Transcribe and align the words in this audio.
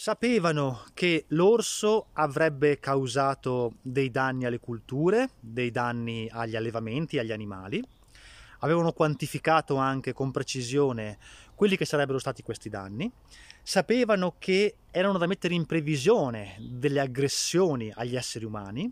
Sapevano 0.00 0.84
che 0.94 1.24
l'orso 1.30 2.10
avrebbe 2.12 2.78
causato 2.78 3.78
dei 3.82 4.12
danni 4.12 4.44
alle 4.44 4.60
culture, 4.60 5.30
dei 5.40 5.72
danni 5.72 6.28
agli 6.30 6.54
allevamenti, 6.54 7.18
agli 7.18 7.32
animali. 7.32 7.82
Avevano 8.60 8.92
quantificato 8.92 9.74
anche 9.74 10.12
con 10.12 10.30
precisione 10.30 11.18
quelli 11.56 11.76
che 11.76 11.84
sarebbero 11.84 12.20
stati 12.20 12.44
questi 12.44 12.68
danni. 12.68 13.10
Sapevano 13.60 14.36
che 14.38 14.76
erano 14.92 15.18
da 15.18 15.26
mettere 15.26 15.54
in 15.54 15.66
previsione 15.66 16.54
delle 16.60 17.00
aggressioni 17.00 17.92
agli 17.92 18.14
esseri 18.14 18.44
umani 18.44 18.88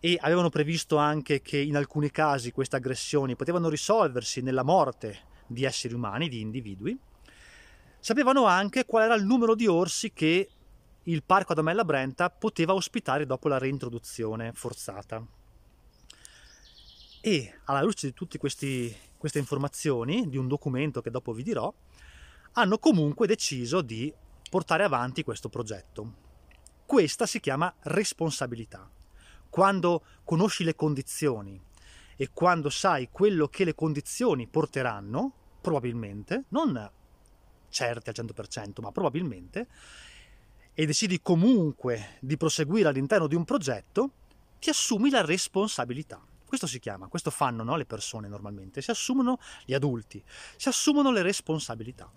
e 0.00 0.16
avevano 0.18 0.48
previsto 0.48 0.96
anche 0.96 1.42
che 1.42 1.58
in 1.58 1.76
alcuni 1.76 2.10
casi 2.10 2.50
queste 2.50 2.76
aggressioni 2.76 3.36
potevano 3.36 3.68
risolversi 3.68 4.40
nella 4.40 4.62
morte 4.62 5.18
di 5.46 5.64
esseri 5.64 5.92
umani, 5.92 6.30
di 6.30 6.40
individui 6.40 6.98
Sapevano 8.00 8.46
anche 8.46 8.86
qual 8.86 9.04
era 9.04 9.14
il 9.14 9.24
numero 9.24 9.54
di 9.54 9.66
orsi 9.66 10.12
che 10.12 10.48
il 11.04 11.22
parco 11.22 11.52
Adamella 11.52 11.84
Brenta 11.84 12.30
poteva 12.30 12.72
ospitare 12.72 13.26
dopo 13.26 13.46
la 13.48 13.58
reintroduzione 13.58 14.52
forzata. 14.54 15.22
E 17.20 17.60
alla 17.64 17.82
luce 17.82 18.06
di 18.06 18.14
tutte 18.14 18.38
queste 18.38 18.96
informazioni, 19.34 20.30
di 20.30 20.38
un 20.38 20.48
documento 20.48 21.02
che 21.02 21.10
dopo 21.10 21.32
vi 21.32 21.42
dirò, 21.42 21.72
hanno 22.52 22.78
comunque 22.78 23.26
deciso 23.26 23.82
di 23.82 24.12
portare 24.48 24.82
avanti 24.82 25.22
questo 25.22 25.50
progetto. 25.50 26.28
Questa 26.86 27.26
si 27.26 27.38
chiama 27.38 27.72
responsabilità. 27.82 28.90
Quando 29.50 30.04
conosci 30.24 30.64
le 30.64 30.74
condizioni 30.74 31.60
e 32.16 32.30
quando 32.32 32.70
sai 32.70 33.10
quello 33.10 33.46
che 33.48 33.64
le 33.64 33.74
condizioni 33.74 34.46
porteranno, 34.46 35.32
probabilmente, 35.60 36.44
non 36.48 36.90
certe 37.70 38.10
al 38.10 38.16
100%, 38.16 38.80
ma 38.82 38.92
probabilmente, 38.92 39.68
e 40.74 40.86
decidi 40.86 41.20
comunque 41.20 42.16
di 42.20 42.36
proseguire 42.36 42.88
all'interno 42.88 43.26
di 43.26 43.34
un 43.34 43.44
progetto, 43.44 44.10
ti 44.58 44.70
assumi 44.70 45.10
la 45.10 45.24
responsabilità. 45.24 46.20
Questo 46.44 46.66
si 46.66 46.80
chiama, 46.80 47.06
questo 47.06 47.30
fanno 47.30 47.62
no, 47.62 47.76
le 47.76 47.86
persone 47.86 48.28
normalmente, 48.28 48.82
si 48.82 48.90
assumono 48.90 49.38
gli 49.64 49.72
adulti, 49.72 50.22
si 50.56 50.68
assumono 50.68 51.12
le 51.12 51.22
responsabilità. 51.22 52.10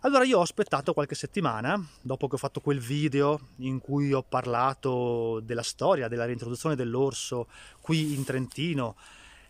Allora 0.00 0.24
io 0.24 0.38
ho 0.38 0.42
aspettato 0.42 0.92
qualche 0.94 1.14
settimana, 1.14 1.84
dopo 2.00 2.28
che 2.28 2.36
ho 2.36 2.38
fatto 2.38 2.60
quel 2.60 2.78
video 2.78 3.48
in 3.56 3.80
cui 3.80 4.12
ho 4.12 4.22
parlato 4.22 5.40
della 5.40 5.62
storia, 5.62 6.06
della 6.06 6.26
reintroduzione 6.26 6.76
dell'orso 6.76 7.48
qui 7.80 8.14
in 8.14 8.22
Trentino, 8.24 8.96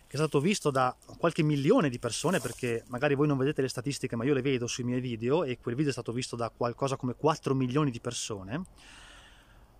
che 0.07 0.13
è 0.13 0.17
stato 0.17 0.39
visto 0.39 0.71
da 0.71 0.95
qualche 1.17 1.43
milione 1.43 1.89
di 1.89 1.99
persone, 1.99 2.39
perché 2.39 2.83
magari 2.87 3.13
voi 3.13 3.27
non 3.27 3.37
vedete 3.37 3.61
le 3.61 3.67
statistiche, 3.67 4.15
ma 4.15 4.23
io 4.23 4.33
le 4.33 4.41
vedo 4.41 4.65
sui 4.65 4.83
miei 4.83 5.01
video, 5.01 5.43
e 5.43 5.59
quel 5.59 5.75
video 5.75 5.89
è 5.89 5.93
stato 5.93 6.13
visto 6.13 6.35
da 6.35 6.49
qualcosa 6.49 6.95
come 6.95 7.15
4 7.15 7.53
milioni 7.53 7.91
di 7.91 7.99
persone, 7.99 8.63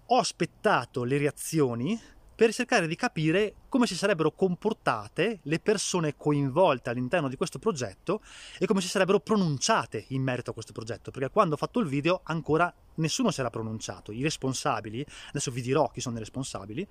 ho 0.05 0.17
aspettato 0.17 1.03
le 1.03 1.17
reazioni 1.17 1.99
per 2.37 2.53
cercare 2.53 2.87
di 2.87 2.95
capire 2.95 3.55
come 3.67 3.87
si 3.87 3.95
sarebbero 3.95 4.31
comportate 4.31 5.39
le 5.41 5.59
persone 5.59 6.15
coinvolte 6.15 6.91
all'interno 6.91 7.29
di 7.29 7.35
questo 7.35 7.57
progetto 7.57 8.21
e 8.59 8.67
come 8.67 8.79
si 8.79 8.87
sarebbero 8.87 9.19
pronunciate 9.19 10.05
in 10.09 10.21
merito 10.21 10.51
a 10.51 10.53
questo 10.53 10.71
progetto, 10.71 11.09
perché 11.09 11.31
quando 11.31 11.55
ho 11.55 11.57
fatto 11.57 11.79
il 11.79 11.87
video 11.87 12.21
ancora 12.25 12.71
nessuno 12.95 13.31
si 13.31 13.39
era 13.39 13.49
pronunciato, 13.49 14.11
i 14.11 14.21
responsabili, 14.21 15.03
adesso 15.29 15.49
vi 15.49 15.61
dirò 15.61 15.89
chi 15.89 15.99
sono 15.99 16.17
i 16.17 16.19
responsabili, 16.19 16.87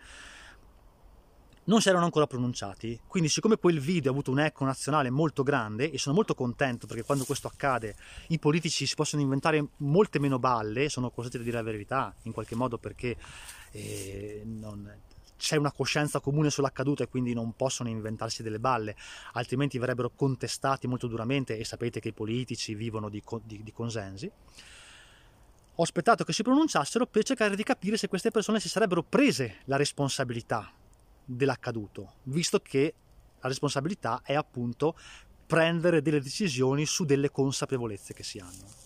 non 1.66 1.80
si 1.80 1.88
erano 1.88 2.04
ancora 2.04 2.26
pronunciati, 2.26 3.00
quindi 3.06 3.28
siccome 3.28 3.56
quel 3.56 3.80
video 3.80 4.10
ha 4.10 4.12
avuto 4.12 4.30
un 4.30 4.40
eco 4.40 4.64
nazionale 4.64 5.10
molto 5.10 5.42
grande 5.42 5.90
e 5.90 5.98
sono 5.98 6.14
molto 6.14 6.34
contento 6.34 6.86
perché 6.86 7.02
quando 7.02 7.24
questo 7.24 7.48
accade 7.48 7.96
i 8.28 8.38
politici 8.38 8.86
si 8.86 8.94
possono 8.94 9.22
inventare 9.22 9.64
molte 9.78 10.18
meno 10.18 10.38
balle, 10.38 10.88
sono 10.88 11.10
costretti 11.10 11.38
a 11.38 11.42
dire 11.42 11.56
la 11.56 11.62
verità 11.62 12.14
in 12.22 12.32
qualche 12.32 12.54
modo 12.54 12.78
perché 12.78 13.16
eh, 13.72 14.42
non, 14.44 14.90
c'è 15.36 15.56
una 15.56 15.72
coscienza 15.72 16.20
comune 16.20 16.50
sull'accaduto 16.50 17.02
e 17.02 17.08
quindi 17.08 17.34
non 17.34 17.54
possono 17.54 17.88
inventarsi 17.88 18.42
delle 18.42 18.60
balle, 18.60 18.94
altrimenti 19.32 19.78
verrebbero 19.78 20.12
contestati 20.14 20.86
molto 20.86 21.08
duramente 21.08 21.58
e 21.58 21.64
sapete 21.64 21.98
che 21.98 22.08
i 22.08 22.12
politici 22.12 22.74
vivono 22.74 23.08
di, 23.08 23.22
di, 23.42 23.62
di 23.62 23.72
consensi. 23.72 24.30
Ho 25.78 25.82
aspettato 25.82 26.24
che 26.24 26.32
si 26.32 26.42
pronunciassero 26.42 27.06
per 27.06 27.24
cercare 27.24 27.54
di 27.56 27.62
capire 27.62 27.96
se 27.96 28.08
queste 28.08 28.30
persone 28.30 28.60
si 28.60 28.68
sarebbero 28.68 29.02
prese 29.02 29.56
la 29.64 29.76
responsabilità 29.76 30.72
dell'accaduto, 31.26 32.14
visto 32.24 32.60
che 32.60 32.94
la 33.40 33.48
responsabilità 33.48 34.22
è 34.24 34.34
appunto 34.34 34.96
prendere 35.46 36.00
delle 36.00 36.20
decisioni 36.20 36.86
su 36.86 37.04
delle 37.04 37.30
consapevolezze 37.30 38.14
che 38.14 38.22
si 38.22 38.38
hanno. 38.38 38.84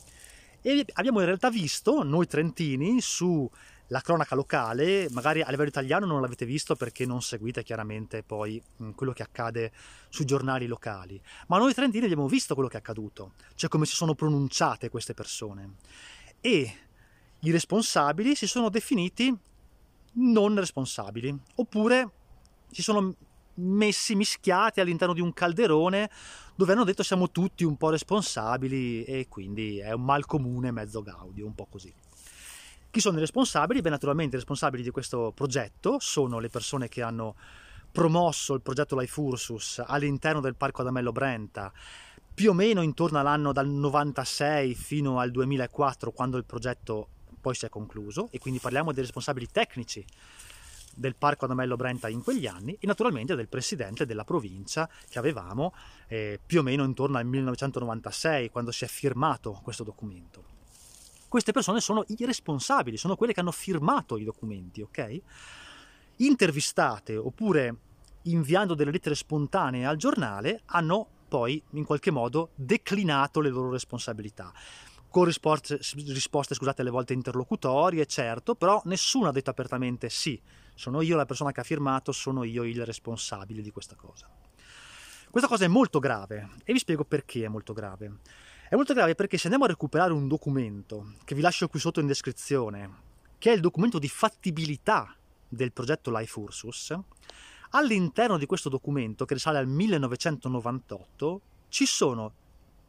E 0.63 0.85
abbiamo 0.95 1.21
in 1.21 1.27
realtà 1.27 1.49
visto, 1.49 2.03
noi 2.03 2.27
trentini, 2.27 3.01
sulla 3.01 4.01
cronaca 4.03 4.35
locale, 4.35 5.09
magari 5.11 5.41
a 5.41 5.49
livello 5.49 5.71
italiano 5.71 6.05
non 6.05 6.21
l'avete 6.21 6.45
visto 6.45 6.75
perché 6.75 7.07
non 7.07 7.23
seguite 7.23 7.63
chiaramente 7.63 8.23
poi 8.23 8.63
quello 8.95 9.13
che 9.13 9.23
accade 9.23 9.73
sui 10.11 10.27
giornali 10.27 10.67
locali, 10.67 11.21
ma 11.47 11.57
noi 11.57 11.73
trentini 11.73 12.05
abbiamo 12.05 12.29
visto 12.29 12.55
quello 12.55 12.69
che 12.69 12.77
è 12.77 12.81
accaduto, 12.81 13.33
cioè 13.55 13.71
come 13.71 13.87
si 13.87 13.95
sono 13.95 14.15
pronunciate 14.15 14.91
queste 14.91 15.15
persone. 15.15 15.77
E 16.43 16.75
i 17.39 17.51
responsabili 17.51 18.35
si 18.35 18.47
sono 18.47 18.69
definiti 18.69 19.35
non 20.13 20.55
responsabili, 20.57 21.35
oppure 21.55 22.11
si 22.71 22.83
sono 22.83 23.15
messi 23.55 24.15
mischiati 24.15 24.81
all'interno 24.81 25.13
di 25.13 25.21
un 25.21 25.33
calderone 25.33 26.11
dove 26.55 26.73
hanno 26.73 26.85
detto 26.85 27.03
siamo 27.03 27.31
tutti 27.31 27.65
un 27.65 27.77
po' 27.77 27.91
responsabili 27.91 29.05
e 29.05 29.27
quindi 29.29 29.79
è 29.79 29.93
un 29.93 30.05
mal 30.05 30.27
comune 30.27 30.71
mezzo 30.71 31.03
gaudio, 31.03 31.47
un 31.47 31.55
po' 31.55 31.67
così. 31.67 31.93
Chi 32.91 33.01
sono 33.01 33.17
i 33.17 33.21
responsabili? 33.21 33.81
Beh, 33.81 33.91
naturalmente 33.91 34.37
i 34.37 34.39
responsabili 34.39 34.83
di 34.83 34.91
questo 34.91 35.33
progetto 35.35 35.99
sono 36.01 36.39
le 36.39 36.49
persone 36.49 36.89
che 36.89 37.03
hanno 37.03 37.37
promosso 37.91 38.55
il 38.55 38.63
progetto 38.63 38.99
Life 38.99 39.21
Ursus 39.21 39.83
all'interno 39.85 40.41
del 40.41 40.55
Parco 40.55 40.83
Adamello 40.83 41.13
Brenta 41.13 41.73
più 42.33 42.51
o 42.51 42.55
meno 42.55 42.83
intorno 42.83 43.19
all'anno 43.19 43.53
dal 43.53 43.69
96 43.69 44.75
fino 44.75 45.19
al 45.19 45.31
2004 45.31 46.13
quando 46.13 46.37
il 46.37 46.45
progetto 46.45 47.09
poi 47.41 47.55
si 47.55 47.67
è 47.67 47.69
concluso 47.69 48.29
e 48.31 48.39
quindi 48.39 48.61
parliamo 48.61 48.93
dei 48.93 49.03
responsabili 49.03 49.49
tecnici 49.51 50.05
del 50.95 51.17
Parco 51.17 51.45
Adamello 51.45 51.77
Brenta 51.77 52.09
in 52.09 52.23
quegli 52.23 52.47
anni 52.47 52.77
e 52.81 52.87
naturalmente 52.87 53.35
del 53.35 53.49
presidente 53.49 54.07
della 54.07 54.25
provincia 54.25 54.89
che 55.09 55.19
avevamo 55.19 55.75
eh, 56.09 56.39
più 56.45 56.61
o 56.61 56.63
meno 56.63 56.85
intorno 56.85 57.19
al 57.19 57.27
1996 57.27 58.51
quando 58.51 58.71
si 58.71 58.85
è 58.85 58.89
firmato 58.89 59.61
questo 59.63 59.85
documento. 59.85 60.45
Queste 61.29 61.53
persone 61.53 61.81
sono 61.81 62.05
i 62.09 62.25
responsabili, 62.25 62.97
sono 62.97 63.17
quelle 63.17 63.33
che 63.33 63.41
hanno 63.41 63.53
firmato 63.53 64.17
i 64.17 64.25
documenti, 64.25 64.83
ok? 64.83 65.21
Intervistate 66.17 67.17
oppure 67.17 67.77
inviando 68.25 68.75
delle 68.75 68.91
lettere 68.91 69.15
spontanee 69.15 69.87
al 69.87 69.97
giornale 69.97 70.63
hanno 70.67 71.09
poi 71.29 71.63
in 71.71 71.85
qualche 71.85 72.11
modo 72.11 72.51
declinato 72.57 73.41
le 73.41 73.49
loro 73.49 73.71
responsabilità 73.71 74.53
con 75.11 75.25
risposte, 75.25 75.81
risposte, 76.07 76.55
scusate, 76.55 76.83
alle 76.83 76.91
volte 76.91 77.13
interlocutorie, 77.15 78.07
certo, 78.07 78.55
però 78.55 78.81
nessuno 78.85 79.29
ha 79.29 79.33
detto 79.33 79.51
apertamente 79.51 80.09
sì, 80.09 80.41
sono 80.81 81.03
io 81.03 81.15
la 81.15 81.27
persona 81.27 81.53
che 81.53 81.61
ha 81.61 81.63
firmato, 81.63 82.11
sono 82.11 82.43
io 82.43 82.65
il 82.65 82.87
responsabile 82.87 83.61
di 83.61 83.71
questa 83.71 83.97
cosa. 83.97 84.27
Questa 85.29 85.47
cosa 85.47 85.67
è 85.67 85.69
molto 85.69 85.99
grave 85.99 86.53
e 86.65 86.73
vi 86.73 86.79
spiego 86.79 87.05
perché 87.05 87.45
è 87.45 87.49
molto 87.49 87.75
grave. 87.75 88.21
È 88.67 88.75
molto 88.77 88.95
grave 88.95 89.15
perché 89.15 89.37
se 89.37 89.43
andiamo 89.43 89.67
a 89.67 89.69
recuperare 89.69 90.15
un 90.15 90.27
documento 90.27 91.17
che 91.25 91.35
vi 91.35 91.43
lascio 91.43 91.69
qui 91.69 91.79
sotto 91.79 92.01
in 92.01 92.07
descrizione, 92.07 93.03
che 93.37 93.51
è 93.51 93.55
il 93.55 93.61
documento 93.61 93.99
di 93.99 94.09
fattibilità 94.09 95.15
del 95.47 95.71
progetto 95.71 96.11
Life 96.17 96.39
Ursus, 96.39 96.99
all'interno 97.73 98.39
di 98.39 98.47
questo 98.47 98.71
documento, 98.71 99.27
che 99.27 99.35
risale 99.35 99.59
al 99.59 99.67
1998, 99.67 101.41
ci 101.69 101.85
sono 101.85 102.33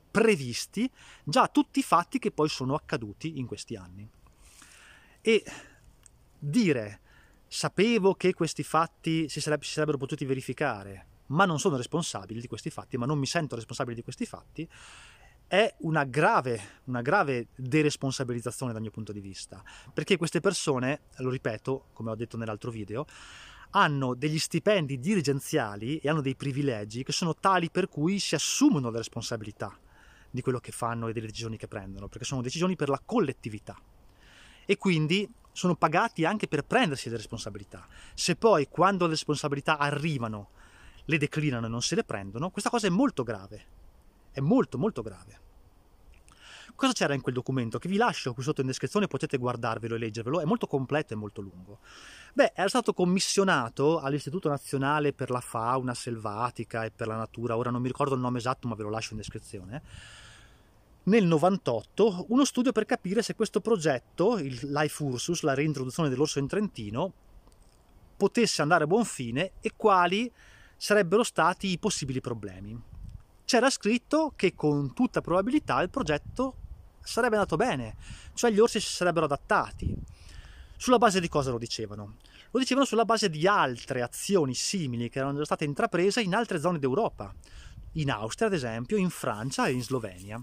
previsti 0.09 0.89
già 1.25 1.49
tutti 1.49 1.79
i 1.79 1.83
fatti 1.83 2.19
che 2.19 2.31
poi 2.31 2.47
sono 2.47 2.73
accaduti 2.73 3.37
in 3.37 3.45
questi 3.45 3.75
anni. 3.75 4.09
E 5.19 5.43
dire 6.39 7.01
sapevo 7.53 8.15
che 8.15 8.33
questi 8.33 8.63
fatti 8.63 9.27
si, 9.27 9.41
sarebbe, 9.41 9.65
si 9.65 9.73
sarebbero 9.73 9.97
potuti 9.97 10.23
verificare, 10.23 11.07
ma 11.27 11.43
non 11.43 11.59
sono 11.59 11.75
responsabile 11.75 12.39
di 12.39 12.47
questi 12.47 12.69
fatti, 12.69 12.95
ma 12.95 13.05
non 13.05 13.19
mi 13.19 13.25
sento 13.25 13.55
responsabile 13.55 13.93
di 13.93 14.03
questi 14.03 14.25
fatti, 14.25 14.65
è 15.47 15.75
una 15.79 16.05
grave, 16.05 16.79
una 16.85 17.01
grave 17.01 17.47
deresponsabilizzazione 17.53 18.71
dal 18.71 18.81
mio 18.81 18.89
punto 18.89 19.11
di 19.11 19.19
vista, 19.19 19.61
perché 19.93 20.15
queste 20.15 20.39
persone, 20.39 21.01
lo 21.17 21.29
ripeto, 21.29 21.87
come 21.91 22.11
ho 22.11 22.15
detto 22.15 22.37
nell'altro 22.37 22.71
video, 22.71 23.05
hanno 23.71 24.13
degli 24.13 24.39
stipendi 24.39 24.97
dirigenziali 24.97 25.97
e 25.97 26.07
hanno 26.07 26.21
dei 26.21 26.37
privilegi 26.37 27.03
che 27.03 27.11
sono 27.11 27.35
tali 27.35 27.69
per 27.69 27.89
cui 27.89 28.19
si 28.19 28.33
assumono 28.33 28.89
le 28.89 28.97
responsabilità 28.97 29.77
di 30.29 30.41
quello 30.41 30.59
che 30.59 30.71
fanno 30.71 31.09
e 31.09 31.11
delle 31.11 31.27
decisioni 31.27 31.57
che 31.57 31.67
prendono, 31.67 32.07
perché 32.07 32.23
sono 32.23 32.41
decisioni 32.41 32.77
per 32.77 32.87
la 32.87 33.01
collettività. 33.03 33.77
E 34.65 34.77
quindi 34.77 35.29
sono 35.51 35.75
pagati 35.75 36.25
anche 36.25 36.47
per 36.47 36.63
prendersi 36.63 37.09
le 37.09 37.17
responsabilità. 37.17 37.87
Se 38.13 38.35
poi 38.35 38.67
quando 38.69 39.05
le 39.05 39.11
responsabilità 39.11 39.77
arrivano 39.77 40.49
le 41.05 41.17
declinano 41.17 41.65
e 41.65 41.69
non 41.69 41.81
se 41.81 41.95
le 41.95 42.03
prendono, 42.03 42.49
questa 42.49 42.69
cosa 42.69 42.87
è 42.87 42.89
molto 42.89 43.23
grave. 43.23 43.65
È 44.31 44.39
molto 44.39 44.77
molto 44.77 45.01
grave. 45.01 45.39
Cosa 46.75 46.93
c'era 46.93 47.13
in 47.13 47.21
quel 47.21 47.35
documento? 47.35 47.77
Che 47.77 47.89
vi 47.89 47.97
lascio 47.97 48.33
qui 48.33 48.43
sotto 48.43 48.61
in 48.61 48.67
descrizione, 48.67 49.07
potete 49.07 49.37
guardarvelo 49.37 49.95
e 49.95 49.97
leggervelo, 49.97 50.39
è 50.41 50.45
molto 50.45 50.67
completo 50.67 51.13
e 51.13 51.15
molto 51.15 51.41
lungo. 51.41 51.79
Beh, 52.33 52.53
era 52.55 52.69
stato 52.69 52.93
commissionato 52.93 53.99
all'Istituto 53.99 54.49
Nazionale 54.49 55.13
per 55.13 55.29
la 55.29 55.41
Fauna 55.41 55.93
Selvatica 55.93 56.83
e 56.85 56.91
per 56.91 57.07
la 57.07 57.17
Natura, 57.17 57.57
ora 57.57 57.69
non 57.69 57.81
mi 57.81 57.87
ricordo 57.87 58.15
il 58.15 58.21
nome 58.21 58.39
esatto 58.39 58.67
ma 58.67 58.75
ve 58.75 58.83
lo 58.83 58.89
lascio 58.89 59.11
in 59.11 59.17
descrizione, 59.17 59.83
nel 61.03 61.25
98 61.25 62.25
uno 62.29 62.45
studio 62.45 62.71
per 62.71 62.85
capire 62.85 63.23
se 63.23 63.33
questo 63.33 63.59
progetto, 63.59 64.37
il 64.37 64.59
Life 64.63 65.01
Ursus, 65.01 65.41
la 65.41 65.55
reintroduzione 65.55 66.09
dell'orso 66.09 66.39
in 66.39 66.47
Trentino, 66.47 67.13
potesse 68.15 68.61
andare 68.61 68.83
a 68.83 68.87
buon 68.87 69.05
fine 69.05 69.53
e 69.61 69.71
quali 69.75 70.31
sarebbero 70.77 71.23
stati 71.23 71.69
i 71.69 71.79
possibili 71.79 72.21
problemi. 72.21 72.79
C'era 73.45 73.69
scritto 73.69 74.33
che 74.35 74.53
con 74.53 74.93
tutta 74.93 75.21
probabilità 75.21 75.81
il 75.81 75.89
progetto 75.89 76.55
sarebbe 77.01 77.35
andato 77.35 77.55
bene, 77.55 77.95
cioè 78.33 78.51
gli 78.51 78.59
orsi 78.59 78.79
si 78.79 78.93
sarebbero 78.93 79.25
adattati. 79.25 79.95
Sulla 80.77 80.97
base 80.97 81.19
di 81.19 81.27
cosa 81.27 81.51
lo 81.51 81.57
dicevano? 81.57 82.17
Lo 82.51 82.59
dicevano 82.59 82.85
sulla 82.85 83.05
base 83.05 83.29
di 83.29 83.47
altre 83.47 84.01
azioni 84.01 84.53
simili 84.53 85.09
che 85.09 85.19
erano 85.19 85.37
già 85.39 85.45
state 85.45 85.65
intraprese 85.65 86.21
in 86.21 86.35
altre 86.35 86.59
zone 86.59 86.79
d'Europa, 86.79 87.33
in 87.93 88.11
Austria 88.11 88.47
ad 88.47 88.53
esempio, 88.53 88.97
in 88.97 89.09
Francia 89.09 89.67
e 89.67 89.71
in 89.71 89.81
Slovenia. 89.81 90.39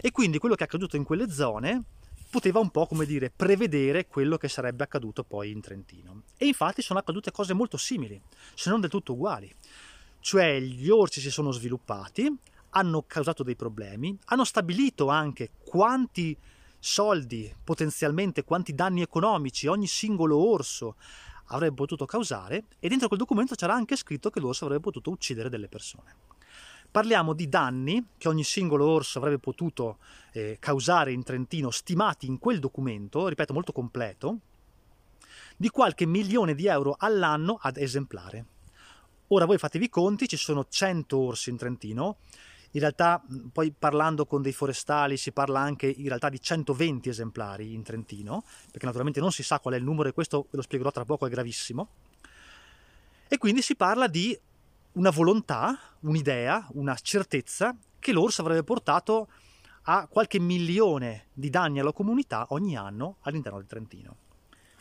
E 0.00 0.10
quindi 0.10 0.38
quello 0.38 0.54
che 0.54 0.62
è 0.62 0.66
accaduto 0.66 0.96
in 0.96 1.04
quelle 1.04 1.30
zone 1.30 1.82
poteva 2.28 2.58
un 2.58 2.70
po' 2.70 2.86
come 2.86 3.06
dire 3.06 3.32
prevedere 3.34 4.06
quello 4.06 4.36
che 4.36 4.48
sarebbe 4.48 4.84
accaduto 4.84 5.24
poi 5.24 5.50
in 5.50 5.60
Trentino. 5.60 6.22
E 6.36 6.46
infatti 6.46 6.82
sono 6.82 6.98
accadute 6.98 7.30
cose 7.30 7.54
molto 7.54 7.76
simili, 7.76 8.20
se 8.54 8.70
non 8.70 8.80
del 8.80 8.90
tutto 8.90 9.12
uguali. 9.12 9.52
Cioè 10.20 10.60
gli 10.60 10.88
orsi 10.88 11.20
si 11.20 11.30
sono 11.30 11.52
sviluppati, 11.52 12.30
hanno 12.70 13.04
causato 13.06 13.42
dei 13.42 13.56
problemi, 13.56 14.16
hanno 14.26 14.44
stabilito 14.44 15.08
anche 15.08 15.50
quanti 15.64 16.36
soldi, 16.78 17.52
potenzialmente 17.64 18.44
quanti 18.44 18.74
danni 18.74 19.02
economici 19.02 19.66
ogni 19.66 19.86
singolo 19.86 20.36
orso 20.36 20.96
avrebbe 21.46 21.76
potuto 21.76 22.06
causare 22.06 22.64
e 22.78 22.88
dentro 22.88 23.08
quel 23.08 23.20
documento 23.20 23.54
c'era 23.54 23.74
anche 23.74 23.96
scritto 23.96 24.30
che 24.30 24.40
l'orso 24.40 24.64
avrebbe 24.64 24.82
potuto 24.82 25.10
uccidere 25.10 25.48
delle 25.48 25.68
persone. 25.68 26.35
Parliamo 26.96 27.34
di 27.34 27.50
danni 27.50 28.02
che 28.16 28.26
ogni 28.26 28.42
singolo 28.42 28.88
orso 28.88 29.18
avrebbe 29.18 29.38
potuto 29.38 29.98
eh, 30.32 30.56
causare 30.58 31.12
in 31.12 31.24
Trentino, 31.24 31.70
stimati 31.70 32.24
in 32.24 32.38
quel 32.38 32.58
documento, 32.58 33.28
ripeto 33.28 33.52
molto 33.52 33.70
completo, 33.72 34.38
di 35.58 35.68
qualche 35.68 36.06
milione 36.06 36.54
di 36.54 36.66
euro 36.68 36.96
all'anno 36.98 37.58
ad 37.60 37.76
esemplare. 37.76 38.46
Ora 39.26 39.44
voi 39.44 39.58
fatevi 39.58 39.84
i 39.84 39.88
conti, 39.90 40.26
ci 40.26 40.38
sono 40.38 40.64
100 40.66 41.18
orsi 41.18 41.50
in 41.50 41.58
Trentino, 41.58 42.16
in 42.70 42.80
realtà 42.80 43.22
poi 43.52 43.74
parlando 43.78 44.24
con 44.24 44.40
dei 44.40 44.54
forestali 44.54 45.18
si 45.18 45.32
parla 45.32 45.60
anche 45.60 45.86
in 45.88 46.06
realtà 46.06 46.30
di 46.30 46.40
120 46.40 47.10
esemplari 47.10 47.74
in 47.74 47.82
Trentino, 47.82 48.42
perché 48.70 48.86
naturalmente 48.86 49.20
non 49.20 49.32
si 49.32 49.42
sa 49.42 49.60
qual 49.60 49.74
è 49.74 49.76
il 49.76 49.84
numero 49.84 50.08
e 50.08 50.12
questo 50.12 50.46
ve 50.48 50.56
lo 50.56 50.62
spiegherò 50.62 50.90
tra 50.90 51.04
poco, 51.04 51.26
è 51.26 51.28
gravissimo. 51.28 51.88
E 53.28 53.36
quindi 53.36 53.60
si 53.60 53.76
parla 53.76 54.06
di 54.06 54.38
una 54.96 55.10
volontà, 55.10 55.78
un'idea, 56.00 56.68
una 56.72 56.94
certezza 56.94 57.76
che 57.98 58.12
l'orso 58.12 58.40
avrebbe 58.40 58.64
portato 58.64 59.28
a 59.88 60.06
qualche 60.08 60.40
milione 60.40 61.26
di 61.32 61.50
danni 61.50 61.80
alla 61.80 61.92
comunità 61.92 62.46
ogni 62.50 62.76
anno 62.76 63.18
all'interno 63.20 63.58
del 63.58 63.66
Trentino. 63.66 64.16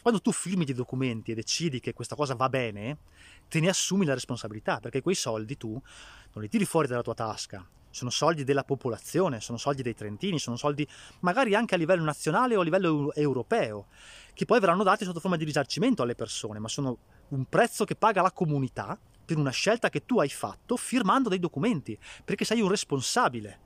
Quando 0.01 0.21
tu 0.21 0.31
filmi 0.31 0.65
dei 0.65 0.73
documenti 0.73 1.31
e 1.31 1.35
decidi 1.35 1.79
che 1.79 1.93
questa 1.93 2.15
cosa 2.15 2.33
va 2.33 2.47
bene, 2.47 2.97
te 3.49 3.59
ne 3.59 3.69
assumi 3.69 4.05
la 4.05 4.13
responsabilità, 4.13 4.79
perché 4.79 5.01
quei 5.01 5.15
soldi 5.15 5.57
tu 5.57 5.71
non 5.71 6.43
li 6.43 6.49
tiri 6.49 6.65
fuori 6.65 6.87
dalla 6.87 7.01
tua 7.01 7.13
tasca, 7.13 7.67
sono 7.89 8.09
soldi 8.09 8.43
della 8.43 8.63
popolazione, 8.63 9.41
sono 9.41 9.57
soldi 9.57 9.81
dei 9.81 9.95
trentini, 9.95 10.39
sono 10.39 10.55
soldi 10.55 10.87
magari 11.21 11.55
anche 11.55 11.75
a 11.75 11.77
livello 11.77 12.03
nazionale 12.03 12.55
o 12.55 12.61
a 12.61 12.63
livello 12.63 13.13
europeo, 13.13 13.87
che 14.33 14.45
poi 14.45 14.59
verranno 14.59 14.83
dati 14.83 15.03
sotto 15.03 15.19
forma 15.19 15.37
di 15.37 15.43
risarcimento 15.43 16.03
alle 16.03 16.15
persone, 16.15 16.59
ma 16.59 16.67
sono 16.67 16.97
un 17.29 17.45
prezzo 17.45 17.83
che 17.83 17.95
paga 17.95 18.21
la 18.21 18.31
comunità 18.31 18.97
per 19.25 19.37
una 19.37 19.49
scelta 19.49 19.89
che 19.89 20.05
tu 20.05 20.19
hai 20.19 20.29
fatto 20.29 20.77
firmando 20.77 21.29
dei 21.29 21.39
documenti, 21.39 21.97
perché 22.23 22.45
sei 22.45 22.61
un 22.61 22.69
responsabile. 22.69 23.59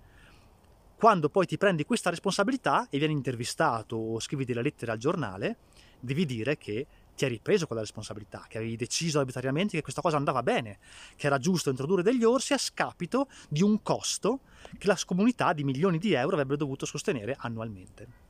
Quando 0.96 1.30
poi 1.30 1.46
ti 1.46 1.58
prendi 1.58 1.86
questa 1.86 2.10
responsabilità 2.10 2.88
e 2.90 2.98
vieni 2.98 3.14
intervistato 3.14 3.96
o 3.96 4.20
scrivi 4.20 4.46
delle 4.46 4.62
lettere 4.62 4.92
al 4.92 4.98
giornale, 4.98 5.58
devi 6.00 6.26
dire 6.26 6.58
che 6.58 6.88
ti 7.16 7.26
hai 7.26 7.32
ripreso 7.32 7.66
quella 7.66 7.82
responsabilità, 7.82 8.46
che 8.48 8.58
avevi 8.58 8.78
deciso 8.78 9.20
arbitrariamente 9.20 9.76
che 9.76 9.82
questa 9.82 10.02
cosa 10.02 10.16
andava 10.16 10.42
bene, 10.42 10.80
che 11.18 11.28
era 11.28 11.38
giusto 11.38 11.70
introdurre 11.70 12.02
degli 12.02 12.24
orsi 12.24 12.54
a 12.54 12.58
scapito 12.58 13.28
di 13.50 13.62
un 13.62 13.82
costo 13.82 14.40
che 14.78 14.88
la 14.88 14.98
comunità 15.06 15.52
di 15.52 15.66
milioni 15.66 15.98
di 15.98 16.14
euro 16.14 16.36
avrebbe 16.36 16.56
dovuto 16.56 16.86
sostenere 16.86 17.36
annualmente. 17.38 18.29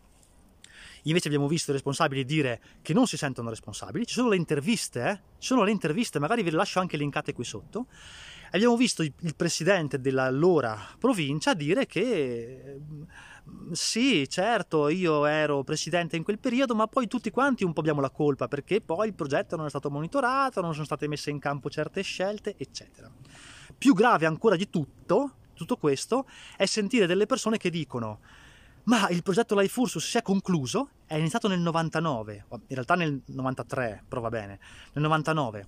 Invece 1.04 1.28
abbiamo 1.28 1.48
visto 1.48 1.72
i 1.72 1.74
responsabili 1.74 2.26
dire 2.26 2.62
che 2.82 2.94
non 2.94 3.08
si 3.08 3.18
sentono 3.18 3.50
responsabili, 3.50 4.06
ci 4.06 4.14
sono 4.14 4.30
le 4.30 4.36
interviste, 4.36 5.10
eh? 5.10 5.16
ci 5.38 5.48
sono 5.48 5.64
le 5.64 5.72
interviste, 5.72 6.20
magari 6.20 6.44
ve 6.44 6.52
le 6.52 6.58
lascio 6.58 6.80
anche 6.80 6.98
linkate 6.98 7.34
qui 7.34 7.44
sotto. 7.44 7.88
Abbiamo 8.52 8.76
visto 8.76 9.04
il 9.04 9.36
presidente 9.36 10.00
dell'allora 10.02 10.96
provincia 10.98 11.54
dire 11.54 11.86
che 11.86 12.80
mm, 12.80 13.04
sì, 13.72 14.28
certo, 14.28 14.90
io 14.90 15.26
ero 15.26 15.64
presidente 15.64 16.16
in 16.16 16.24
quel 16.24 16.40
periodo, 16.40 16.74
ma 16.74 16.88
poi 16.88 17.08
tutti 17.08 17.30
quanti 17.30 17.64
un 17.64 17.74
po' 17.74 17.82
abbiamo 17.82 18.02
la 18.02 18.10
colpa 18.10 18.48
perché 18.48 18.82
poi 18.82 19.08
il 19.08 19.14
progetto 19.14 19.56
non 19.56 19.68
è 19.68 19.70
stato 19.70 19.92
monitorato, 19.92 20.62
non 20.62 20.74
sono 20.74 20.86
state 20.86 21.08
messe 21.08 21.30
in 21.30 21.38
campo 21.38 21.70
certe 21.70 22.02
scelte, 22.02 22.56
eccetera. 22.58 23.12
Più 23.78 23.94
grave 23.94 24.26
ancora 24.26 24.56
di 24.56 24.70
tutto, 24.70 25.34
tutto 25.54 25.78
questo, 25.78 26.26
è 26.58 26.66
sentire 26.66 27.06
delle 27.06 27.28
persone 27.28 27.58
che 27.58 27.70
dicono 27.70 28.20
ma 28.90 29.08
il 29.10 29.22
progetto 29.22 29.58
Life 29.58 29.80
Ursus 29.80 30.04
si 30.04 30.18
è 30.18 30.24
concluso, 30.24 30.90
è 31.06 31.14
iniziato 31.14 31.48
nel 31.48 31.60
99, 31.60 32.46
in 32.50 32.60
realtà 32.70 32.96
nel 32.96 33.22
93, 33.24 34.04
però 34.08 34.20
va 34.20 34.30
bene, 34.30 34.60
nel 34.94 35.04
99. 35.04 35.68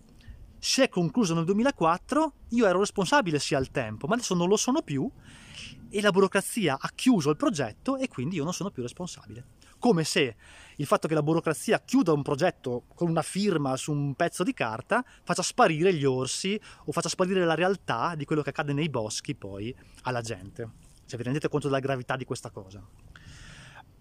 Si 0.57 0.81
è 0.81 0.89
concluso 0.89 1.35
nel 1.35 1.45
2004, 1.45 2.33
io 2.50 2.65
ero 2.65 2.79
responsabile 2.79 3.38
sia 3.38 3.59
al 3.59 3.69
tempo, 3.69 4.07
ma 4.07 4.15
adesso 4.15 4.33
non 4.33 4.47
lo 4.47 4.57
sono 4.57 4.81
più 4.81 5.07
e 5.91 6.01
la 6.01 6.09
burocrazia 6.09 6.79
ha 6.79 6.91
chiuso 6.95 7.29
il 7.29 7.35
progetto 7.35 7.95
e 7.95 8.07
quindi 8.07 8.38
io 8.38 8.44
non 8.44 8.53
sono 8.53 8.71
più 8.71 8.81
responsabile. 8.81 9.45
Come 9.77 10.03
se 10.03 10.35
il 10.77 10.85
fatto 10.88 11.07
che 11.07 11.13
la 11.13 11.21
burocrazia 11.21 11.79
chiuda 11.79 12.13
un 12.13 12.24
progetto 12.24 12.85
con 12.95 13.07
una 13.07 13.21
firma 13.21 13.77
su 13.77 13.91
un 13.91 14.15
pezzo 14.15 14.41
di 14.44 14.53
carta 14.53 15.06
faccia 15.24 15.44
sparire 15.44 15.94
gli 15.94 16.06
orsi 16.06 16.59
o 16.85 16.91
faccia 16.91 17.09
sparire 17.09 17.45
la 17.45 17.53
realtà 17.56 18.15
di 18.15 18.25
quello 18.25 18.41
che 18.41 18.50
accade 18.50 18.74
nei 18.74 18.89
boschi 18.89 19.35
poi 19.35 19.75
alla 20.03 20.21
gente. 20.21 20.89
Cioè 21.12 21.19
vi 21.19 21.25
rendete 21.25 21.50
conto 21.50 21.67
della 21.67 21.81
gravità 21.81 22.15
di 22.15 22.24
questa 22.24 22.51
cosa. 22.51 22.81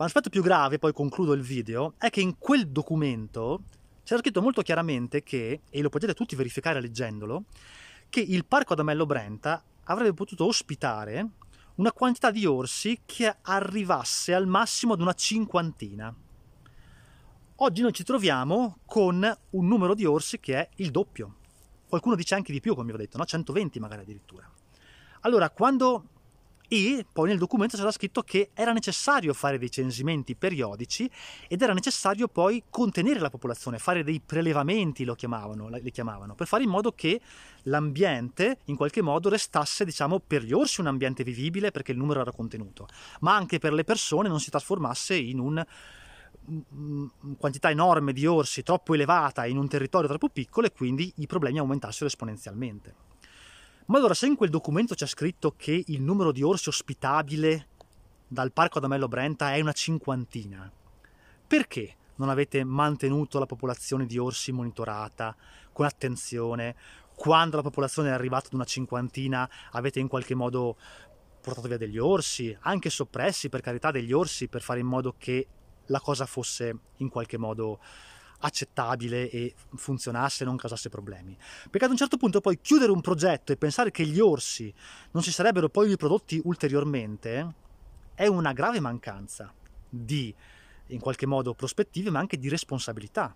Ma 0.01 0.07
l'aspetto 0.07 0.31
più 0.31 0.41
grave, 0.41 0.79
poi 0.79 0.95
concludo 0.95 1.35
il 1.35 1.43
video, 1.43 1.93
è 1.99 2.09
che 2.09 2.23
in 2.23 2.39
quel 2.39 2.69
documento 2.69 3.65
c'era 4.03 4.19
scritto 4.19 4.41
molto 4.41 4.63
chiaramente 4.63 5.23
che, 5.23 5.61
e 5.69 5.83
lo 5.83 5.91
potete 5.91 6.15
tutti 6.15 6.35
verificare 6.35 6.81
leggendolo, 6.81 7.45
che 8.09 8.21
il 8.21 8.47
parco 8.47 8.73
Adamello 8.73 9.05
Brenta 9.05 9.63
avrebbe 9.85 10.15
potuto 10.15 10.47
ospitare 10.47 11.33
una 11.75 11.93
quantità 11.93 12.31
di 12.31 12.47
orsi 12.47 13.03
che 13.05 13.37
arrivasse 13.43 14.33
al 14.33 14.47
massimo 14.47 14.95
ad 14.95 15.03
una 15.03 15.13
cinquantina. 15.13 16.15
Oggi 17.57 17.83
noi 17.83 17.93
ci 17.93 18.03
troviamo 18.03 18.79
con 18.87 19.39
un 19.51 19.67
numero 19.67 19.95
di 19.95 20.07
orsi 20.07 20.41
che 20.41 20.57
è 20.57 20.69
il 20.77 20.91
doppio. 20.93 21.35
Qualcuno 21.87 22.15
dice 22.15 22.35
anche 22.35 22.53
di 22.53 22.61
più, 22.61 22.75
come 22.75 22.87
vi 22.87 22.95
ho 22.95 22.97
detto, 22.97 23.19
no? 23.19 23.27
120 23.27 23.79
magari 23.79 24.01
addirittura. 24.01 24.51
Allora, 25.21 25.51
quando 25.51 26.20
e 26.73 27.05
poi 27.13 27.29
nel 27.31 27.39
documento 27.39 27.77
c'era 27.77 27.91
scritto 27.91 28.23
che 28.23 28.51
era 28.55 28.73
necessario 28.73 29.35
fare 29.35 29.59
dei 29.59 29.73
censimenti 29.73 30.37
periodici 30.37 31.11
ed 31.49 31.63
era 31.63 31.73
necessario 31.73 32.29
poi 32.29 32.63
contenere 32.71 33.19
la 33.19 33.29
popolazione, 33.29 33.81
fare 33.81 34.05
dei 34.05 34.21
prelevamenti, 34.25 35.05
lo 35.05 35.17
chiamavano, 35.17 35.69
li 35.69 35.91
chiamavano, 35.91 36.37
per 36.37 36.47
fare 36.47 36.63
in 36.63 36.71
modo 36.71 36.93
che 36.93 37.21
l'ambiente 37.63 38.59
in 38.67 38.77
qualche 38.77 39.03
modo 39.03 39.29
restasse, 39.29 39.85
diciamo, 39.85 40.21
per 40.21 40.45
gli 40.45 40.53
orsi 40.53 40.81
un 40.81 40.87
ambiente 40.87 41.25
vivibile 41.25 41.73
perché 41.73 41.91
il 41.91 41.99
numero 41.99 42.21
era 42.21 42.31
contenuto, 42.31 42.87
ma 43.23 43.35
anche 43.35 43.59
per 43.59 43.73
le 43.73 43.83
persone 43.83 44.29
non 44.29 44.39
si 44.39 44.51
trasformasse 44.51 45.17
in 45.17 45.41
un 45.41 45.65
quantità 47.37 47.69
enorme 47.69 48.13
di 48.13 48.27
orsi 48.27 48.63
troppo 48.63 48.95
elevata 48.95 49.45
in 49.45 49.57
un 49.57 49.67
territorio 49.67 50.07
troppo 50.09 50.29
piccolo 50.29 50.69
e 50.69 50.73
quindi 50.73 51.13
i 51.17 51.27
problemi 51.27 51.59
aumentassero 51.59 52.07
esponenzialmente. 52.07 53.10
Ma 53.91 53.99
allora, 53.99 54.15
se 54.15 54.27
in 54.27 54.37
quel 54.37 54.51
documento 54.51 54.95
c'è 54.95 55.07
scritto 55.07 55.55
che 55.57 55.83
il 55.89 56.01
numero 56.01 56.31
di 56.31 56.45
orsi 56.45 56.69
ospitabile 56.69 57.67
dal 58.29 58.53
parco 58.53 58.79
Adamello 58.79 59.09
Brenta 59.09 59.53
è 59.53 59.61
una 59.61 59.73
cinquantina, 59.73 60.71
perché 61.45 61.97
non 62.15 62.29
avete 62.29 62.63
mantenuto 62.63 63.41
la 63.41 63.47
popolazione 63.47 64.07
di 64.07 64.17
orsi 64.17 64.53
monitorata 64.53 65.35
con 65.73 65.87
attenzione? 65.87 66.77
Quando 67.17 67.57
la 67.57 67.63
popolazione 67.63 68.11
è 68.11 68.13
arrivata 68.13 68.47
ad 68.47 68.55
una 68.55 68.63
cinquantina 68.63 69.51
avete 69.73 69.99
in 69.99 70.07
qualche 70.07 70.37
modo 70.37 70.77
portato 71.41 71.67
via 71.67 71.77
degli 71.77 71.99
orsi, 71.99 72.57
anche 72.61 72.91
soppressi 72.91 73.49
per 73.49 73.61
carità 73.61 73.91
degli 73.91 74.13
orsi 74.13 74.47
per 74.47 74.63
fare 74.63 74.79
in 74.79 74.87
modo 74.87 75.17
che 75.19 75.49
la 75.87 75.99
cosa 75.99 76.27
fosse 76.27 76.79
in 76.99 77.09
qualche 77.09 77.39
modo 77.39 77.81
accettabile 78.41 79.31
e 79.31 79.55
funzionasse 79.75 80.43
e 80.43 80.47
non 80.47 80.57
causasse 80.57 80.89
problemi. 80.89 81.37
Perché 81.71 81.85
ad 81.85 81.91
un 81.93 81.97
certo 81.97 82.17
punto 82.17 82.41
poi 82.41 82.61
chiudere 82.61 82.93
un 82.93 83.01
progetto 83.01 83.53
e 83.53 83.57
pensare 83.57 83.91
che 83.91 84.05
gli 84.05 84.21
orsi 84.21 84.73
non 85.13 85.23
si 85.23 85.33
sarebbero 85.33 85.69
poi 85.69 85.89
riprodotti 85.89 86.41
ulteriormente 86.45 87.55
è 88.15 88.27
una 88.27 88.53
grave 88.53 88.81
mancanza 88.81 89.53
di, 89.89 90.35
in 90.89 91.01
qualche 91.01 91.27
modo, 91.27 91.55
prospettive, 91.55 92.11
ma 92.11 92.19
anche 92.19 92.39
di 92.39 92.49
responsabilità. 92.49 93.35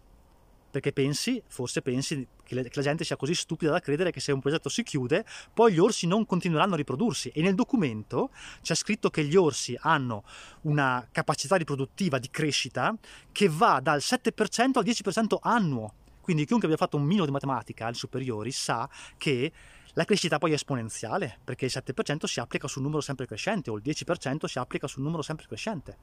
Perché 0.75 0.93
pensi, 0.93 1.40
forse 1.47 1.83
pensi 1.83 2.26
che, 2.43 2.57
la 2.57 2.83
gente 2.83 3.04
sia 3.04 3.14
così 3.14 3.33
stupida 3.33 3.71
da 3.71 3.78
credere 3.78 4.11
che 4.11 4.19
se 4.19 4.33
un 4.33 4.40
progetto 4.40 4.69
si 4.69 4.83
chiude, 4.83 5.25
poi 5.52 5.73
gli 5.73 5.78
orsi 5.78 6.09
non 6.09 6.26
continueranno 6.26 6.75
a 6.75 6.76
riprodursi. 6.76 7.28
E 7.28 7.43
nel 7.43 7.54
documento 7.54 8.31
c'è 8.61 8.75
scritto 8.75 9.09
che 9.09 9.23
gli 9.23 9.37
orsi 9.37 9.78
hanno 9.83 10.25
una 10.62 11.07
capacità 11.12 11.54
riproduttiva 11.54 12.19
di 12.19 12.28
crescita 12.28 12.93
che 13.31 13.49
va 13.49 13.78
dal 13.81 14.00
7% 14.00 14.78
al 14.78 14.85
10% 14.85 15.38
annuo. 15.43 15.95
Quindi 16.21 16.45
chiunque 16.45 16.66
abbia 16.66 16.76
fatto 16.76 16.97
un 16.97 17.04
minimo 17.04 17.25
di 17.25 17.31
matematica 17.31 17.87
alle 17.87 17.95
superiori 17.95 18.50
sa 18.50 18.90
che 19.16 19.52
la 19.93 20.04
crescita 20.04 20.38
poi 20.38 20.50
è 20.50 20.54
esponenziale, 20.54 21.38
perché 21.45 21.66
il 21.66 21.73
7% 21.73 22.25
si 22.25 22.40
applica 22.40 22.66
su 22.66 22.78
un 22.78 22.87
numero 22.87 23.00
sempre 23.00 23.26
crescente 23.26 23.71
o 23.71 23.76
il 23.76 23.83
10% 23.85 24.47
si 24.47 24.59
applica 24.59 24.88
su 24.88 24.99
un 24.99 25.04
numero 25.04 25.23
sempre 25.23 25.47
crescente. 25.47 25.99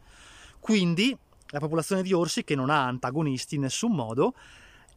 Quindi 0.62 1.13
la 1.51 1.60
popolazione 1.60 2.01
di 2.01 2.13
orsi, 2.13 2.44
che 2.44 2.56
non 2.56 2.70
ha 2.70 2.86
antagonisti 2.86 3.56
in 3.56 3.62
nessun 3.62 3.92
modo, 3.92 4.34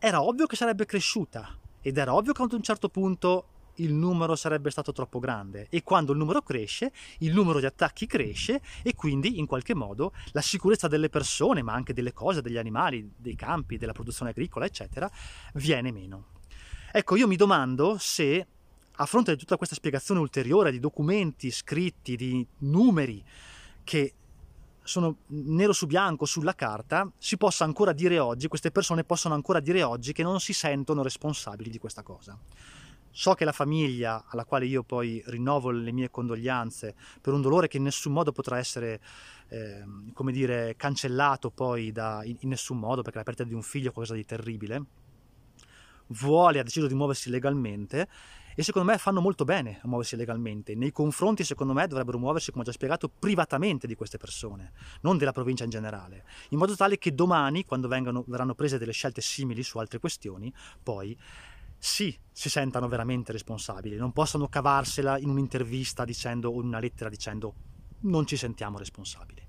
era 0.06 0.20
ovvio 0.20 0.44
che 0.44 0.54
sarebbe 0.54 0.84
cresciuta 0.84 1.58
ed 1.80 1.96
era 1.96 2.12
ovvio 2.12 2.34
che 2.34 2.42
ad 2.42 2.52
un 2.52 2.62
certo 2.62 2.90
punto 2.90 3.46
il 3.76 3.94
numero 3.94 4.36
sarebbe 4.36 4.70
stato 4.70 4.92
troppo 4.92 5.18
grande 5.18 5.66
e 5.70 5.82
quando 5.82 6.12
il 6.12 6.18
numero 6.18 6.42
cresce, 6.42 6.92
il 7.20 7.32
numero 7.32 7.58
di 7.58 7.64
attacchi 7.64 8.06
cresce 8.06 8.60
e 8.82 8.94
quindi 8.94 9.38
in 9.38 9.46
qualche 9.46 9.74
modo 9.74 10.12
la 10.32 10.42
sicurezza 10.42 10.88
delle 10.88 11.08
persone, 11.08 11.62
ma 11.62 11.72
anche 11.72 11.94
delle 11.94 12.12
cose, 12.12 12.42
degli 12.42 12.58
animali, 12.58 13.14
dei 13.16 13.34
campi, 13.34 13.78
della 13.78 13.92
produzione 13.92 14.32
agricola, 14.32 14.66
eccetera, 14.66 15.10
viene 15.54 15.90
meno. 15.90 16.26
Ecco, 16.92 17.16
io 17.16 17.26
mi 17.26 17.36
domando 17.36 17.96
se 17.98 18.46
a 18.96 19.06
fronte 19.06 19.32
di 19.32 19.38
tutta 19.38 19.56
questa 19.56 19.74
spiegazione 19.74 20.20
ulteriore 20.20 20.70
di 20.70 20.80
documenti 20.80 21.50
scritti, 21.50 22.14
di 22.14 22.46
numeri 22.58 23.24
che 23.82 24.12
sono 24.84 25.16
nero 25.28 25.72
su 25.72 25.86
bianco 25.86 26.26
sulla 26.26 26.54
carta, 26.54 27.10
si 27.18 27.36
possa 27.36 27.64
ancora 27.64 27.92
dire 27.92 28.18
oggi, 28.18 28.48
queste 28.48 28.70
persone 28.70 29.02
possono 29.02 29.34
ancora 29.34 29.58
dire 29.58 29.82
oggi 29.82 30.12
che 30.12 30.22
non 30.22 30.40
si 30.40 30.52
sentono 30.52 31.02
responsabili 31.02 31.70
di 31.70 31.78
questa 31.78 32.02
cosa. 32.02 32.38
So 33.10 33.32
che 33.34 33.44
la 33.44 33.52
famiglia, 33.52 34.24
alla 34.28 34.44
quale 34.44 34.66
io 34.66 34.82
poi 34.82 35.22
rinnovo 35.26 35.70
le 35.70 35.92
mie 35.92 36.10
condoglianze 36.10 36.94
per 37.20 37.32
un 37.32 37.40
dolore 37.40 37.68
che 37.68 37.78
in 37.78 37.84
nessun 37.84 38.12
modo 38.12 38.32
potrà 38.32 38.58
essere, 38.58 39.00
eh, 39.48 39.84
come 40.12 40.32
dire, 40.32 40.74
cancellato 40.76 41.50
poi 41.50 41.90
da, 41.92 42.22
in, 42.24 42.36
in 42.40 42.48
nessun 42.48 42.78
modo, 42.78 43.02
perché 43.02 43.18
la 43.18 43.24
perdita 43.24 43.48
di 43.48 43.54
un 43.54 43.62
figlio 43.62 43.88
è 43.88 43.92
qualcosa 43.92 44.16
di 44.16 44.24
terribile, 44.24 44.84
vuole, 46.08 46.58
ha 46.58 46.62
deciso 46.62 46.88
di 46.88 46.94
muoversi 46.94 47.30
legalmente 47.30 48.08
e 48.54 48.62
secondo 48.62 48.90
me 48.90 48.98
fanno 48.98 49.20
molto 49.20 49.44
bene 49.44 49.80
a 49.82 49.88
muoversi 49.88 50.16
legalmente. 50.16 50.74
Nei 50.74 50.92
confronti, 50.92 51.44
secondo 51.44 51.72
me, 51.72 51.86
dovrebbero 51.86 52.18
muoversi, 52.18 52.50
come 52.50 52.62
ho 52.62 52.66
già 52.66 52.72
spiegato, 52.72 53.08
privatamente 53.08 53.86
di 53.86 53.94
queste 53.94 54.18
persone, 54.18 54.72
non 55.02 55.18
della 55.18 55.32
provincia 55.32 55.64
in 55.64 55.70
generale, 55.70 56.24
in 56.50 56.58
modo 56.58 56.74
tale 56.76 56.98
che 56.98 57.14
domani, 57.14 57.64
quando 57.64 57.88
vengano, 57.88 58.24
verranno 58.26 58.54
prese 58.54 58.78
delle 58.78 58.92
scelte 58.92 59.20
simili 59.20 59.62
su 59.62 59.78
altre 59.78 59.98
questioni, 59.98 60.52
poi 60.82 61.16
sì, 61.78 62.16
si 62.32 62.48
sentano 62.48 62.88
veramente 62.88 63.32
responsabili, 63.32 63.96
non 63.96 64.12
possano 64.12 64.48
cavarsela 64.48 65.18
in 65.18 65.28
un'intervista 65.28 66.04
dicendo 66.04 66.50
o 66.50 66.60
in 66.60 66.68
una 66.68 66.78
lettera 66.78 67.10
dicendo 67.10 67.54
non 68.00 68.26
ci 68.26 68.36
sentiamo 68.36 68.78
responsabili. 68.78 69.43